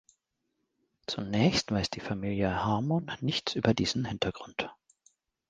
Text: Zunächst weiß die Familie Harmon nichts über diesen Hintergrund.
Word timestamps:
Zunächst 1.05 1.71
weiß 1.71 1.91
die 1.91 1.99
Familie 1.99 2.65
Harmon 2.65 3.11
nichts 3.21 3.53
über 3.53 3.75
diesen 3.75 4.03
Hintergrund. 4.05 4.67